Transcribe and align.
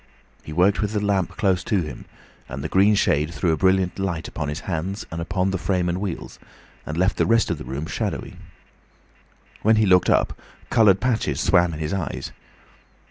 He 0.41 0.51
worked 0.51 0.81
with 0.81 0.93
the 0.93 0.99
lamp 0.99 1.37
close 1.37 1.63
to 1.65 1.83
him, 1.83 2.05
and 2.49 2.63
the 2.63 2.67
green 2.67 2.95
shade 2.95 3.31
threw 3.31 3.51
a 3.51 3.55
brilliant 3.55 3.99
light 3.99 4.27
upon 4.27 4.47
his 4.49 4.61
hands, 4.61 5.05
and 5.11 5.21
upon 5.21 5.51
the 5.51 5.59
frame 5.59 5.87
and 5.87 6.01
wheels, 6.01 6.39
and 6.87 6.97
left 6.97 7.17
the 7.17 7.27
rest 7.27 7.51
of 7.51 7.59
the 7.59 7.65
room 7.65 7.85
shadowy. 7.85 8.35
When 9.61 9.75
he 9.75 9.85
looked 9.85 10.09
up, 10.09 10.35
coloured 10.71 11.01
patches 11.01 11.39
swam 11.39 11.71
in 11.75 11.79
his 11.79 11.93
eyes. 11.93 12.31